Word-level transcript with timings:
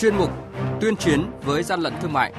chuyên 0.00 0.16
mục 0.16 0.30
Tuyên 0.80 0.96
chiến 0.96 1.30
với 1.44 1.62
gian 1.62 1.80
lận 1.80 1.92
thương 2.02 2.12
mại. 2.12 2.32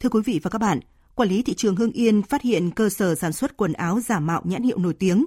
Thưa 0.00 0.08
quý 0.08 0.20
vị 0.24 0.40
và 0.42 0.50
các 0.50 0.58
bạn, 0.58 0.80
quản 1.14 1.28
lý 1.28 1.42
thị 1.42 1.54
trường 1.54 1.76
Hưng 1.76 1.92
Yên 1.92 2.22
phát 2.22 2.42
hiện 2.42 2.70
cơ 2.70 2.88
sở 2.88 3.14
sản 3.14 3.32
xuất 3.32 3.56
quần 3.56 3.72
áo 3.72 4.00
giả 4.00 4.20
mạo 4.20 4.42
nhãn 4.44 4.62
hiệu 4.62 4.78
nổi 4.78 4.94
tiếng. 4.94 5.26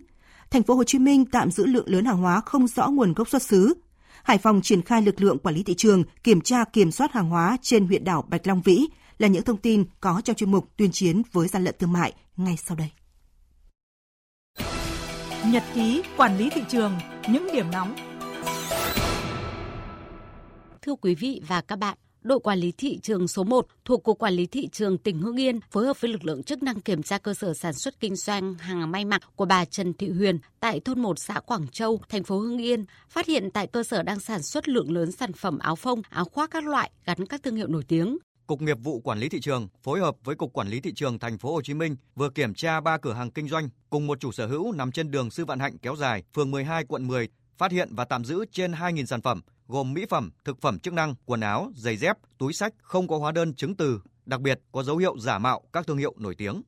Thành 0.52 0.64
phố 0.64 0.76
Hồ 0.76 0.84
Chí 0.84 1.00
Minh 1.00 1.26
tạm 1.26 1.52
giữ 1.52 1.66
lượng 1.66 1.90
lớn 1.90 2.06
hàng 2.06 2.18
hóa 2.18 2.42
không 2.46 2.68
rõ 2.68 2.88
nguồn 2.88 3.14
gốc 3.14 3.30
xuất 3.30 3.42
xứ. 3.42 3.74
Hải 4.24 4.38
Phòng 4.38 4.62
triển 4.62 4.82
khai 4.82 5.02
lực 5.02 5.22
lượng 5.22 5.40
quản 5.40 5.56
lý 5.56 5.64
thị 5.64 5.74
trường 5.78 6.04
kiểm 6.24 6.42
tra 6.42 6.64
kiểm 6.64 6.92
soát 6.92 7.12
hàng 7.12 7.30
hóa 7.30 7.58
trên 7.62 7.88
huyện 7.88 8.04
đảo 8.04 8.26
Bạch 8.30 8.48
Long 8.48 8.62
Vĩ 8.62 8.88
là 9.18 9.28
những 9.28 9.44
thông 9.44 9.58
tin 9.58 9.86
có 10.02 10.22
trong 10.24 10.36
chuyên 10.36 10.52
mục 10.52 10.70
tuyên 10.78 10.92
chiến 10.92 11.22
với 11.32 11.48
gian 11.48 11.64
lận 11.64 11.76
thương 11.80 11.94
mại 11.94 12.14
ngay 12.38 12.58
sau 12.58 12.78
đây. 12.78 12.90
Nhật 15.52 15.64
ký 15.74 16.02
quản 16.18 16.38
lý 16.38 16.50
thị 16.50 16.62
trường, 16.70 16.94
những 17.30 17.48
điểm 17.54 17.72
nóng. 17.72 17.96
Thưa 20.82 20.96
quý 21.02 21.16
vị 21.16 21.42
và 21.48 21.62
các 21.62 21.76
bạn, 21.76 21.98
đội 22.22 22.40
quản 22.40 22.60
lý 22.60 22.72
thị 22.72 23.00
trường 23.00 23.28
số 23.28 23.44
1 23.44 23.68
thuộc 23.86 24.04
Cục 24.04 24.20
Quản 24.20 24.34
lý 24.34 24.46
Thị 24.46 24.70
trường 24.72 24.98
tỉnh 24.98 25.22
Hưng 25.22 25.40
Yên 25.40 25.60
phối 25.72 25.86
hợp 25.86 26.02
với 26.02 26.12
lực 26.12 26.26
lượng 26.26 26.44
chức 26.44 26.64
năng 26.64 26.82
kiểm 26.82 27.04
tra 27.04 27.18
cơ 27.18 27.34
sở 27.34 27.54
sản 27.54 27.74
xuất 27.74 28.00
kinh 28.00 28.16
doanh 28.16 28.54
hàng 28.54 28.92
may 28.92 29.06
mặc 29.06 29.22
của 29.36 29.46
bà 29.46 29.66
Trần 29.66 29.94
Thị 29.94 30.10
Huyền 30.10 30.40
tại 30.60 30.80
thôn 30.80 31.00
1 31.00 31.20
xã 31.20 31.40
Quảng 31.40 31.68
Châu, 31.68 32.02
thành 32.10 32.24
phố 32.24 32.40
Hưng 32.40 32.58
Yên, 32.58 32.86
phát 33.10 33.26
hiện 33.26 33.50
tại 33.52 33.68
cơ 33.68 33.84
sở 33.84 34.04
đang 34.04 34.20
sản 34.20 34.44
xuất 34.44 34.70
lượng 34.70 34.92
lớn 34.92 35.12
sản 35.12 35.34
phẩm 35.34 35.60
áo 35.60 35.76
phông, 35.76 36.02
áo 36.10 36.26
khoác 36.26 36.52
các 36.52 36.64
loại 36.64 36.92
gắn 37.06 37.26
các 37.26 37.44
thương 37.44 37.56
hiệu 37.56 37.68
nổi 37.68 37.84
tiếng. 37.88 38.18
Cục 38.54 38.62
Nghiệp 38.62 38.78
vụ 38.84 39.00
Quản 39.00 39.20
lý 39.20 39.30
thị 39.30 39.40
trường 39.40 39.68
phối 39.84 40.00
hợp 40.00 40.16
với 40.24 40.36
Cục 40.36 40.54
Quản 40.54 40.68
lý 40.68 40.80
thị 40.80 40.94
trường 40.94 41.20
thành 41.20 41.38
phố 41.38 41.54
Hồ 41.54 41.62
Chí 41.62 41.74
Minh 41.74 41.96
vừa 42.16 42.30
kiểm 42.30 42.54
tra 42.54 42.82
3 42.82 42.98
cửa 42.98 43.14
hàng 43.14 43.32
kinh 43.32 43.48
doanh 43.48 43.70
cùng 43.90 44.08
một 44.08 44.20
chủ 44.20 44.32
sở 44.32 44.48
hữu 44.48 44.72
nằm 44.72 44.92
trên 44.92 45.12
đường 45.12 45.32
Sư 45.32 45.46
Vạn 45.46 45.60
Hạnh 45.60 45.78
kéo 45.78 45.96
dài, 45.96 46.24
phường 46.36 46.52
12 46.52 46.86
quận 46.86 47.08
10, 47.08 47.30
phát 47.58 47.72
hiện 47.72 47.96
và 47.96 48.06
tạm 48.06 48.26
giữ 48.26 48.46
trên 48.52 48.72
2.000 48.72 49.06
sản 49.06 49.22
phẩm 49.22 49.42
gồm 49.68 49.94
mỹ 49.94 50.06
phẩm, 50.10 50.32
thực 50.46 50.62
phẩm 50.62 50.80
chức 50.80 50.94
năng, 50.94 51.16
quần 51.26 51.42
áo, 51.42 51.72
giày 51.76 51.98
dép, 51.98 52.18
túi 52.38 52.54
sách 52.54 52.74
không 52.82 53.08
có 53.08 53.18
hóa 53.18 53.32
đơn 53.32 53.54
chứng 53.54 53.76
từ, 53.76 54.02
đặc 54.26 54.42
biệt 54.42 54.60
có 54.72 54.84
dấu 54.84 54.98
hiệu 54.98 55.18
giả 55.20 55.40
mạo 55.40 55.62
các 55.74 55.88
thương 55.88 55.98
hiệu 55.98 56.14
nổi 56.18 56.36
tiếng. 56.36 56.62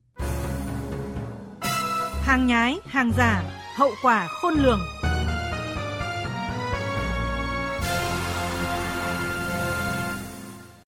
Hàng 2.22 2.46
nhái, 2.46 2.78
hàng 2.84 3.12
giả, 3.16 3.42
hậu 3.76 3.90
quả 4.02 4.26
khôn 4.28 4.54
lường. 4.54 4.80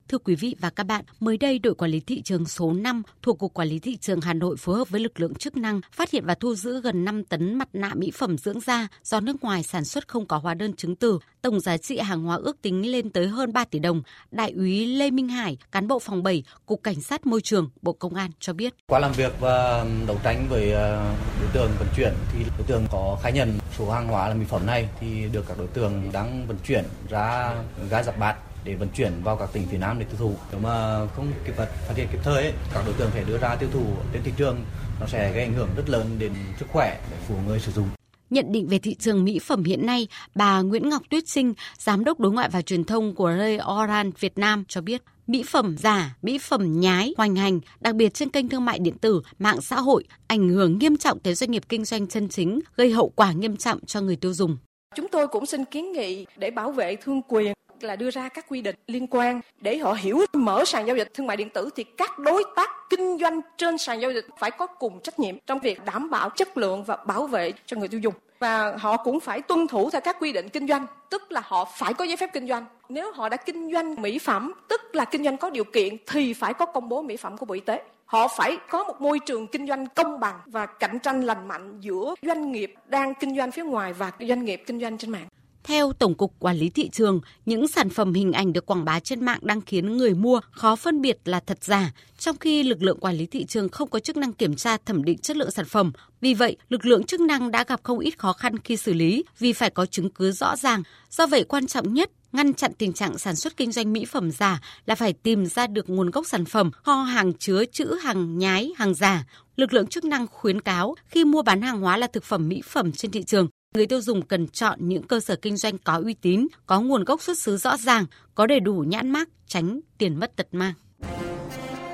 Thưa 0.09 0.19
quý 0.19 0.35
vị 0.35 0.57
và 0.61 0.71
các 0.71 0.85
bạn, 0.85 1.05
mới 1.21 1.37
đây 1.37 1.59
đội 1.59 1.75
quản 1.75 1.91
lý 1.91 2.01
thị 2.01 2.23
trường 2.23 2.47
số 2.47 2.73
5 2.73 3.03
thuộc 3.23 3.39
Cục 3.39 3.55
Quản 3.55 3.69
lý 3.69 3.79
Thị 3.79 3.97
trường 3.97 4.21
Hà 4.21 4.35
Nội 4.35 4.57
phối 4.57 4.77
hợp 4.77 4.89
với 4.91 5.01
lực 5.01 5.21
lượng 5.21 5.35
chức 5.35 5.57
năng 5.57 5.81
phát 5.93 6.11
hiện 6.11 6.25
và 6.27 6.35
thu 6.35 6.55
giữ 6.55 6.81
gần 6.81 7.05
5 7.05 7.25
tấn 7.25 7.55
mặt 7.55 7.69
nạ 7.73 7.93
mỹ 7.95 8.11
phẩm 8.11 8.39
dưỡng 8.39 8.61
da 8.61 8.89
do 9.03 9.21
nước 9.21 9.43
ngoài 9.43 9.63
sản 9.63 9.85
xuất 9.85 10.09
không 10.09 10.27
có 10.27 10.39
hóa 10.39 10.55
đơn 10.55 10.77
chứng 10.77 10.97
từ. 10.97 11.19
Tổng 11.43 11.61
giá 11.61 11.77
trị 11.77 11.99
hàng 11.99 12.23
hóa 12.23 12.37
ước 12.37 12.63
tính 12.63 12.93
lên 12.93 13.11
tới 13.11 13.27
hơn 13.27 13.53
3 13.53 13.65
tỷ 13.65 13.79
đồng. 13.79 14.03
Đại 14.31 14.51
úy 14.51 14.87
Lê 14.87 15.11
Minh 15.11 15.29
Hải, 15.29 15.59
cán 15.73 15.89
bộ 15.89 15.99
phòng 15.99 16.23
7, 16.23 16.43
Cục 16.67 16.83
Cảnh 16.83 17.01
sát 17.01 17.27
Môi 17.27 17.41
trường, 17.41 17.71
Bộ 17.83 17.93
Công 17.93 18.15
an 18.15 18.31
cho 18.41 18.53
biết. 18.53 18.75
Qua 18.87 18.99
làm 18.99 19.13
việc 19.13 19.33
và 19.41 19.85
đấu 20.07 20.17
tranh 20.25 20.47
với 20.49 20.73
ờ, 20.73 21.15
đối 21.41 21.51
tượng 21.53 21.71
vận 21.79 21.89
chuyển 21.97 22.13
thì 22.33 22.45
đối 22.59 22.67
tượng 22.67 22.87
có 22.91 23.19
khai 23.23 23.33
nhận 23.33 23.59
số 23.79 23.91
hàng 23.91 24.09
hóa 24.09 24.29
là 24.29 24.35
mỹ 24.35 24.45
phẩm 24.49 24.67
này 24.67 24.89
thì 25.01 25.29
được 25.33 25.45
các 25.49 25.59
đối 25.59 25.67
tượng 25.67 26.13
đang 26.13 26.47
vận 26.47 26.57
chuyển 26.67 26.85
ra 27.09 27.55
ga 27.91 28.03
giặc 28.03 28.19
bạc 28.19 28.37
để 28.65 28.75
vận 28.75 28.89
chuyển 28.95 29.13
vào 29.25 29.37
các 29.37 29.49
tỉnh 29.53 29.67
phía 29.71 29.79
Nam 29.79 29.99
để 29.99 30.05
tiêu 30.05 30.17
thụ. 30.19 30.35
Nếu 30.53 30.61
mà 30.61 31.07
không 31.07 31.33
kịp 31.47 31.55
phát 31.57 31.95
hiện 31.97 32.09
kịp 32.13 32.19
thời 32.23 32.43
ấy, 32.43 32.53
các 32.75 32.83
đối 32.87 32.95
tượng 32.95 33.11
phải 33.11 33.25
đưa 33.25 33.39
ra 33.39 33.57
tiêu 33.57 33.69
thụ 33.73 33.85
trên 34.13 34.23
thị 34.23 34.33
trường 34.37 34.57
nó 35.01 35.07
sẽ 35.07 35.33
gây 35.33 35.43
ảnh 35.43 35.55
hưởng 35.55 35.69
rất 35.77 35.89
lớn 35.89 36.17
đến 36.19 36.33
sức 36.59 36.67
khỏe 36.73 37.01
của 37.29 37.35
người 37.47 37.61
sử 37.61 37.73
dụng. 37.73 37.89
Nhận 38.31 38.53
định 38.53 38.69
về 38.69 38.79
thị 38.79 38.95
trường 38.95 39.25
mỹ 39.25 39.39
phẩm 39.39 39.65
hiện 39.65 39.87
nay, 39.87 40.09
bà 40.35 40.61
Nguyễn 40.61 40.89
Ngọc 40.89 41.03
Tuyết 41.11 41.29
Sinh, 41.29 41.55
Giám 41.79 42.05
đốc 42.05 42.21
Đối 42.21 42.33
ngoại 42.33 42.49
và 42.49 42.63
Truyền 42.63 42.85
thông 42.85 43.15
của 43.15 43.33
Ray 43.39 43.59
Oran 43.73 44.11
Việt 44.21 44.39
Nam 44.39 44.65
cho 44.69 44.81
biết, 44.81 45.03
mỹ 45.27 45.45
phẩm 45.49 45.77
giả, 45.79 46.17
mỹ 46.23 46.39
phẩm 46.39 46.81
nhái, 46.81 47.15
hoành 47.17 47.37
hành, 47.37 47.61
đặc 47.81 47.95
biệt 47.95 48.15
trên 48.15 48.31
kênh 48.31 48.49
thương 48.49 48.65
mại 48.65 48.79
điện 48.79 48.99
tử, 48.99 49.23
mạng 49.39 49.61
xã 49.61 49.81
hội, 49.81 50.05
ảnh 50.27 50.49
hưởng 50.49 50.79
nghiêm 50.79 50.97
trọng 50.97 51.19
tới 51.19 51.35
doanh 51.35 51.51
nghiệp 51.51 51.63
kinh 51.69 51.85
doanh 51.85 52.07
chân 52.07 52.29
chính, 52.29 52.61
gây 52.77 52.91
hậu 52.91 53.13
quả 53.17 53.33
nghiêm 53.33 53.57
trọng 53.57 53.85
cho 53.87 54.01
người 54.01 54.17
tiêu 54.17 54.35
dùng. 54.35 54.57
Chúng 54.97 55.09
tôi 55.13 55.29
cũng 55.29 55.47
xin 55.47 55.65
kiến 55.65 55.93
nghị 55.93 56.27
để 56.37 56.51
bảo 56.51 56.73
vệ 56.73 56.97
thương 56.97 57.23
quyền 57.23 57.53
là 57.85 57.97
đưa 57.97 58.11
ra 58.11 58.29
các 58.29 58.45
quy 58.49 58.63
định 58.63 58.77
liên 58.87 59.07
quan 59.07 59.41
để 59.61 59.79
họ 59.79 59.93
hiểu 59.93 60.21
mở 60.33 60.65
sàn 60.65 60.87
giao 60.87 60.97
dịch 60.97 61.15
thương 61.15 61.27
mại 61.27 61.37
điện 61.37 61.51
tử 61.51 61.71
thì 61.77 61.85
các 61.85 62.19
đối 62.19 62.45
tác 62.57 62.71
kinh 62.91 63.19
doanh 63.19 63.41
trên 63.57 63.79
sàn 63.79 64.01
giao 64.01 64.13
dịch 64.13 64.27
phải 64.39 64.51
có 64.51 64.67
cùng 64.67 65.01
trách 65.01 65.19
nhiệm 65.19 65.39
trong 65.47 65.59
việc 65.59 65.85
đảm 65.85 66.11
bảo 66.11 66.31
chất 66.31 66.57
lượng 66.57 66.85
và 66.85 66.97
bảo 66.97 67.27
vệ 67.27 67.53
cho 67.67 67.77
người 67.77 67.89
tiêu 67.89 68.01
dùng. 68.01 68.15
Và 68.39 68.77
họ 68.79 68.97
cũng 68.97 69.21
phải 69.21 69.43
tuân 69.43 69.67
thủ 69.67 69.91
theo 69.91 70.01
các 70.01 70.17
quy 70.21 70.33
định 70.33 70.49
kinh 70.49 70.69
doanh, 70.69 70.87
tức 71.11 71.33
là 71.33 71.43
họ 71.45 71.65
phải 71.65 71.95
có 71.95 72.05
giấy 72.05 72.17
phép 72.17 72.31
kinh 72.33 72.49
doanh. 72.49 72.65
Nếu 72.89 73.13
họ 73.13 73.29
đã 73.29 73.37
kinh 73.37 73.73
doanh 73.73 74.03
mỹ 74.03 74.19
phẩm, 74.19 74.53
tức 74.69 74.81
là 74.93 75.05
kinh 75.05 75.25
doanh 75.25 75.37
có 75.37 75.51
điều 75.51 75.65
kiện, 75.65 75.97
thì 76.07 76.35
phải 76.35 76.55
có 76.55 76.67
công 76.67 76.89
bố 76.89 77.03
mỹ 77.03 77.17
phẩm 77.17 77.37
của 77.37 77.47
bộ 77.47 77.55
y 77.55 77.61
tế. 77.61 77.83
Họ 78.05 78.29
phải 78.29 78.57
có 78.71 78.85
một 78.85 79.01
môi 79.01 79.19
trường 79.19 79.47
kinh 79.47 79.67
doanh 79.67 79.87
công 79.87 80.21
bằng 80.21 80.41
và 80.47 80.67
cạnh 80.67 80.99
tranh 80.99 81.23
lành 81.23 81.49
mạnh 81.49 81.81
giữa 81.81 82.15
doanh 82.23 82.53
nghiệp 82.53 82.75
đang 82.87 83.15
kinh 83.15 83.37
doanh 83.37 83.51
phía 83.51 83.65
ngoài 83.65 83.93
và 83.93 84.11
doanh 84.21 84.45
nghiệp 84.45 84.63
kinh 84.67 84.81
doanh 84.81 84.99
trên 84.99 85.11
mạng 85.11 85.27
theo 85.69 85.93
Tổng 85.93 86.15
cục 86.15 86.35
Quản 86.39 86.57
lý 86.57 86.71
thị 86.71 86.89
trường, 86.89 87.21
những 87.47 87.69
sản 87.69 87.91
phẩm 87.91 88.15
hình 88.15 88.33
ảnh 88.33 88.53
được 88.53 88.67
quảng 88.67 88.85
bá 88.85 89.01
trên 89.01 89.25
mạng 89.25 89.39
đang 89.43 89.61
khiến 89.61 89.97
người 89.97 90.15
mua 90.15 90.41
khó 90.51 90.77
phân 90.77 91.01
biệt 91.01 91.19
là 91.25 91.41
thật 91.41 91.65
giả, 91.65 91.93
trong 92.19 92.37
khi 92.39 92.63
lực 92.63 92.83
lượng 92.83 93.01
quản 93.01 93.17
lý 93.17 93.27
thị 93.27 93.45
trường 93.45 93.69
không 93.69 93.91
có 93.91 93.99
chức 93.99 94.17
năng 94.17 94.33
kiểm 94.33 94.57
tra 94.57 94.77
thẩm 94.77 95.05
định 95.05 95.19
chất 95.19 95.37
lượng 95.37 95.51
sản 95.51 95.65
phẩm. 95.65 95.93
Vì 96.21 96.35
vậy, 96.35 96.57
lực 96.69 96.87
lượng 96.87 97.05
chức 97.05 97.21
năng 97.21 97.51
đã 97.51 97.65
gặp 97.65 97.81
không 97.83 97.99
ít 97.99 98.19
khó 98.19 98.33
khăn 98.33 98.59
khi 98.59 98.77
xử 98.77 98.93
lý 98.93 99.25
vì 99.39 99.53
phải 99.53 99.71
có 99.71 99.87
chứng 99.87 100.11
cứ 100.11 100.33
rõ 100.33 100.57
ràng. 100.57 100.83
Do 101.11 101.27
vậy, 101.27 101.45
quan 101.45 101.67
trọng 101.67 101.95
nhất 101.95 102.11
ngăn 102.33 102.55
chặn 102.55 102.73
tình 102.79 102.93
trạng 102.93 103.19
sản 103.19 103.37
xuất 103.37 103.57
kinh 103.57 103.73
doanh 103.73 103.93
mỹ 103.93 104.05
phẩm 104.05 104.31
giả 104.31 104.61
là 104.87 104.95
phải 104.95 105.13
tìm 105.13 105.47
ra 105.47 105.67
được 105.67 105.91
nguồn 105.91 106.11
gốc 106.11 106.27
sản 106.27 106.45
phẩm, 106.45 106.71
kho 106.73 107.03
hàng 107.03 107.33
chứa 107.33 107.65
chữ 107.65 107.95
hàng 108.03 108.39
nhái, 108.39 108.73
hàng 108.77 108.95
giả. 108.95 109.25
Lực 109.57 109.73
lượng 109.73 109.87
chức 109.87 110.05
năng 110.05 110.27
khuyến 110.27 110.61
cáo 110.61 110.95
khi 111.07 111.25
mua 111.25 111.43
bán 111.43 111.63
hàng 111.63 111.81
hóa 111.81 111.97
là 111.97 112.07
thực 112.07 112.25
phẩm 112.25 112.49
mỹ 112.49 112.63
phẩm 112.65 112.93
trên 112.93 113.11
thị 113.11 113.23
trường 113.23 113.49
Người 113.75 113.87
tiêu 113.87 114.01
dùng 114.01 114.23
cần 114.23 114.49
chọn 114.49 114.79
những 114.89 115.03
cơ 115.03 115.21
sở 115.21 115.37
kinh 115.37 115.57
doanh 115.57 115.79
có 115.79 116.01
uy 116.05 116.15
tín, 116.15 116.47
có 116.67 116.81
nguồn 116.81 117.05
gốc 117.05 117.23
xuất 117.23 117.39
xứ 117.39 117.57
rõ 117.57 117.77
ràng, 117.77 118.07
có 118.35 118.47
đầy 118.47 118.61
đủ 118.61 118.85
nhãn 118.89 119.11
mác, 119.11 119.29
tránh 119.47 119.81
tiền 119.99 120.21
mất 120.21 120.37
tật 120.37 120.47
mang. 120.53 120.73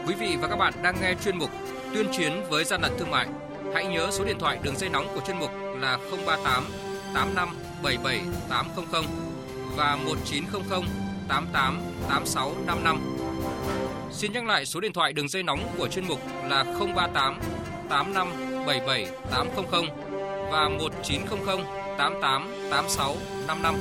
Quý 0.07 0.15
vị 0.21 0.37
và 0.41 0.49
các 0.49 0.57
bạn 0.57 0.75
đang 0.83 0.97
nghe 1.01 1.15
chuyên 1.25 1.39
mục 1.39 1.51
Tuyên 1.95 2.07
chiến 2.17 2.33
với 2.51 2.65
gian 2.65 2.83
lận 2.83 2.93
thương 2.99 3.11
mại. 3.11 3.29
Hãy 3.75 3.87
nhớ 3.87 4.09
số 4.13 4.25
điện 4.25 4.37
thoại 4.39 4.59
đường 4.63 4.77
dây 4.77 4.91
nóng 4.91 5.07
của 5.15 5.21
chuyên 5.27 5.39
mục 5.39 5.51
là 5.81 5.99
038 6.27 6.65
85 7.15 7.49
77 7.83 8.21
800 8.49 9.05
và 9.77 9.97
1900 9.97 10.83
88 11.29 11.81
86 12.09 12.55
55. 12.67 13.01
Xin 14.13 14.33
nhắc 14.33 14.45
lại 14.45 14.67
số 14.67 14.81
điện 14.81 14.93
thoại 14.93 15.13
đường 15.13 15.29
dây 15.29 15.43
nóng 15.43 15.75
của 15.79 15.89
chuyên 15.89 16.09
mục 16.09 16.21
là 16.49 16.65
038 16.65 17.41
85 17.89 18.29
77 18.67 19.07
800 19.31 20.14
và 20.51 20.69
1900 20.69 21.39
88 21.99 22.49
86 22.71 23.17
55. 23.47 23.75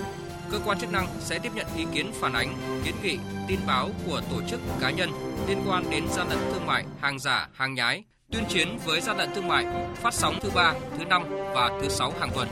Cơ 0.51 0.59
quan 0.65 0.79
chức 0.79 0.91
năng 0.91 1.07
sẽ 1.19 1.39
tiếp 1.39 1.51
nhận 1.55 1.67
ý 1.77 1.85
kiến 1.93 2.11
phản 2.13 2.33
ánh, 2.33 2.55
kiến 2.83 2.95
nghị, 3.03 3.17
tin 3.47 3.59
báo 3.67 3.89
của 4.07 4.21
tổ 4.31 4.41
chức 4.49 4.59
cá 4.81 4.91
nhân 4.91 5.09
liên 5.47 5.57
quan 5.67 5.89
đến 5.89 6.03
gian 6.09 6.29
lận 6.29 6.39
thương 6.51 6.65
mại, 6.65 6.85
hàng 6.99 7.19
giả, 7.19 7.49
hàng 7.53 7.73
nhái, 7.73 8.03
tuyên 8.31 8.43
chiến 8.49 8.77
với 8.85 9.01
gian 9.01 9.17
lận 9.17 9.29
thương 9.35 9.47
mại, 9.47 9.65
phát 9.95 10.13
sóng 10.13 10.35
thứ 10.41 10.49
ba, 10.55 10.73
thứ 10.97 11.05
năm 11.05 11.23
và 11.29 11.79
thứ 11.81 11.89
sáu 11.89 12.13
hàng 12.19 12.29
tuần. 12.35 12.47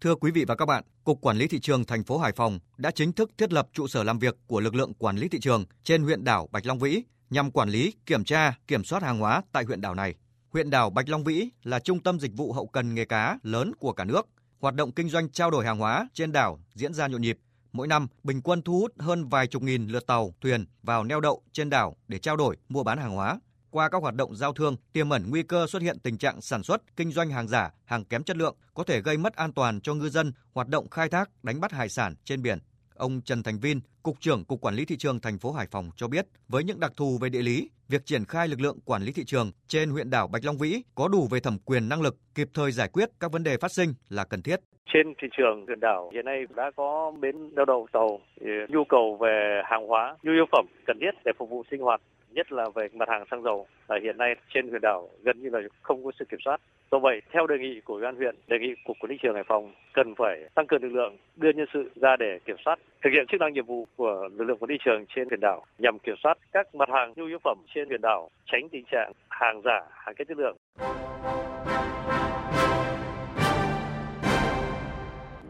Thưa 0.00 0.14
quý 0.14 0.30
vị 0.30 0.44
và 0.48 0.54
các 0.54 0.66
bạn, 0.66 0.84
Cục 1.04 1.20
Quản 1.20 1.36
lý 1.36 1.48
thị 1.48 1.60
trường 1.60 1.84
thành 1.84 2.04
phố 2.04 2.18
Hải 2.18 2.32
Phòng 2.32 2.58
đã 2.76 2.90
chính 2.90 3.12
thức 3.12 3.30
thiết 3.38 3.52
lập 3.52 3.68
trụ 3.72 3.86
sở 3.86 4.04
làm 4.04 4.18
việc 4.18 4.36
của 4.46 4.60
lực 4.60 4.74
lượng 4.74 4.94
quản 4.94 5.16
lý 5.16 5.28
thị 5.28 5.38
trường 5.40 5.64
trên 5.84 6.02
huyện 6.02 6.24
đảo 6.24 6.48
Bạch 6.52 6.66
Long 6.66 6.78
Vĩ 6.78 7.02
nhằm 7.30 7.50
quản 7.50 7.68
lý, 7.68 7.94
kiểm 8.06 8.24
tra, 8.24 8.54
kiểm 8.66 8.84
soát 8.84 9.02
hàng 9.02 9.18
hóa 9.18 9.42
tại 9.52 9.64
huyện 9.64 9.80
đảo 9.80 9.94
này. 9.94 10.14
Huyện 10.56 10.70
đảo 10.70 10.90
Bạch 10.90 11.08
Long 11.08 11.24
Vĩ 11.24 11.48
là 11.62 11.78
trung 11.78 12.02
tâm 12.02 12.20
dịch 12.20 12.32
vụ 12.36 12.52
hậu 12.52 12.66
cần 12.66 12.94
nghề 12.94 13.04
cá 13.04 13.38
lớn 13.42 13.72
của 13.78 13.92
cả 13.92 14.04
nước. 14.04 14.28
Hoạt 14.60 14.74
động 14.74 14.92
kinh 14.92 15.08
doanh 15.08 15.28
trao 15.28 15.50
đổi 15.50 15.64
hàng 15.64 15.78
hóa 15.78 16.08
trên 16.14 16.32
đảo 16.32 16.60
diễn 16.74 16.94
ra 16.94 17.06
nhộn 17.06 17.22
nhịp. 17.22 17.38
Mỗi 17.72 17.86
năm, 17.86 18.08
bình 18.22 18.42
quân 18.42 18.62
thu 18.62 18.80
hút 18.80 18.92
hơn 18.98 19.28
vài 19.28 19.46
chục 19.46 19.62
nghìn 19.62 19.86
lượt 19.86 20.06
tàu, 20.06 20.34
thuyền 20.40 20.66
vào 20.82 21.04
neo 21.04 21.20
đậu 21.20 21.42
trên 21.52 21.70
đảo 21.70 21.96
để 22.08 22.18
trao 22.18 22.36
đổi, 22.36 22.56
mua 22.68 22.82
bán 22.82 22.98
hàng 22.98 23.14
hóa. 23.14 23.40
Qua 23.70 23.88
các 23.88 24.02
hoạt 24.02 24.14
động 24.14 24.36
giao 24.36 24.52
thương, 24.52 24.76
tiềm 24.92 25.10
ẩn 25.10 25.30
nguy 25.30 25.42
cơ 25.42 25.66
xuất 25.66 25.82
hiện 25.82 25.98
tình 25.98 26.18
trạng 26.18 26.40
sản 26.40 26.62
xuất, 26.62 26.96
kinh 26.96 27.12
doanh 27.12 27.30
hàng 27.30 27.48
giả, 27.48 27.70
hàng 27.84 28.04
kém 28.04 28.22
chất 28.22 28.36
lượng, 28.36 28.56
có 28.74 28.84
thể 28.84 29.00
gây 29.00 29.18
mất 29.18 29.36
an 29.36 29.52
toàn 29.52 29.80
cho 29.80 29.94
ngư 29.94 30.08
dân 30.08 30.32
hoạt 30.52 30.68
động 30.68 30.90
khai 30.90 31.08
thác, 31.08 31.30
đánh 31.44 31.60
bắt 31.60 31.72
hải 31.72 31.88
sản 31.88 32.14
trên 32.24 32.42
biển. 32.42 32.58
Ông 32.98 33.20
Trần 33.24 33.42
Thành 33.42 33.58
Vin, 33.62 33.80
Cục 34.02 34.20
trưởng 34.20 34.44
Cục 34.44 34.60
Quản 34.60 34.74
lý 34.74 34.84
Thị 34.84 34.96
trường 34.96 35.20
thành 35.20 35.38
phố 35.38 35.52
Hải 35.52 35.66
Phòng 35.70 35.90
cho 35.96 36.08
biết, 36.08 36.26
với 36.48 36.64
những 36.64 36.80
đặc 36.80 36.92
thù 36.96 37.18
về 37.20 37.28
địa 37.28 37.42
lý, 37.42 37.70
việc 37.88 38.06
triển 38.06 38.24
khai 38.24 38.48
lực 38.48 38.60
lượng 38.60 38.78
quản 38.84 39.02
lý 39.02 39.12
thị 39.12 39.24
trường 39.24 39.52
trên 39.68 39.90
huyện 39.90 40.10
đảo 40.10 40.28
Bạch 40.28 40.44
Long 40.44 40.58
Vĩ 40.58 40.82
có 40.94 41.08
đủ 41.08 41.28
về 41.30 41.40
thẩm 41.40 41.58
quyền 41.64 41.88
năng 41.88 42.02
lực, 42.02 42.16
kịp 42.34 42.48
thời 42.54 42.72
giải 42.72 42.88
quyết 42.92 43.08
các 43.20 43.32
vấn 43.32 43.42
đề 43.42 43.56
phát 43.56 43.72
sinh 43.72 43.94
là 44.08 44.24
cần 44.24 44.42
thiết. 44.42 44.60
Trên 44.94 45.14
thị 45.22 45.28
trường 45.36 45.66
huyện 45.66 45.80
đảo 45.80 46.10
hiện 46.14 46.24
nay 46.24 46.44
đã 46.56 46.70
có 46.76 47.12
bến 47.20 47.54
neo 47.56 47.64
đậu 47.64 47.86
tàu, 47.92 48.20
nhu 48.68 48.84
cầu 48.88 49.16
về 49.20 49.62
hàng 49.64 49.86
hóa, 49.86 50.16
nhu 50.22 50.32
yếu 50.32 50.44
phẩm 50.52 50.66
cần 50.86 50.98
thiết 51.00 51.10
để 51.24 51.32
phục 51.38 51.50
vụ 51.50 51.62
sinh 51.70 51.80
hoạt 51.80 52.00
nhất 52.30 52.52
là 52.52 52.64
về 52.74 52.88
mặt 52.92 53.08
hàng 53.08 53.24
xăng 53.30 53.42
dầu 53.42 53.66
là 53.88 53.98
hiện 54.02 54.16
nay 54.18 54.34
trên 54.54 54.68
huyện 54.68 54.82
đảo 54.82 55.08
gần 55.22 55.42
như 55.42 55.48
là 55.48 55.60
không 55.82 56.04
có 56.04 56.10
sự 56.18 56.24
kiểm 56.30 56.40
soát 56.44 56.60
Do 56.92 56.98
vậy, 56.98 57.20
theo 57.32 57.46
đề 57.46 57.58
nghị 57.58 57.80
của 57.80 57.94
ủy 57.94 58.02
ban 58.02 58.16
huyện, 58.16 58.36
đề 58.46 58.58
nghị 58.58 58.74
cục 58.84 58.96
quản 59.00 59.10
lý 59.10 59.16
trường 59.22 59.34
Hải 59.34 59.44
Phòng 59.44 59.72
cần 59.92 60.14
phải 60.14 60.44
tăng 60.54 60.66
cường 60.66 60.82
lực 60.82 60.92
lượng, 60.92 61.16
đưa 61.36 61.52
nhân 61.52 61.66
sự 61.72 61.90
ra 61.96 62.16
để 62.16 62.38
kiểm 62.44 62.56
soát, 62.64 62.78
thực 63.04 63.10
hiện 63.12 63.26
chức 63.26 63.40
năng 63.40 63.52
nhiệm 63.52 63.66
vụ 63.66 63.86
của 63.96 64.28
lực 64.32 64.44
lượng 64.44 64.58
quản 64.58 64.70
lý 64.70 64.76
trường 64.84 65.04
trên 65.14 65.28
biển 65.28 65.40
đảo 65.40 65.64
nhằm 65.78 65.98
kiểm 65.98 66.14
soát 66.22 66.38
các 66.52 66.74
mặt 66.74 66.88
hàng 66.92 67.12
nhu 67.16 67.26
yếu 67.26 67.38
phẩm 67.44 67.58
trên 67.74 67.88
biển 67.88 68.00
đảo, 68.00 68.30
tránh 68.46 68.68
tình 68.72 68.84
trạng 68.90 69.12
hàng 69.28 69.62
giả, 69.64 69.80
hàng 69.90 70.14
kém 70.14 70.26
chất 70.26 70.38
lượng. 70.38 70.56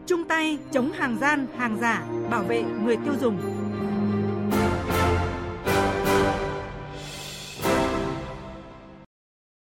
Chung 0.07 0.23
tay 0.29 0.57
chống 0.71 0.91
hàng 0.91 1.17
gian, 1.21 1.45
hàng 1.57 1.77
giả, 1.77 2.03
bảo 2.31 2.43
vệ 2.43 2.63
người 2.85 2.95
tiêu 3.05 3.13
dùng. 3.19 3.37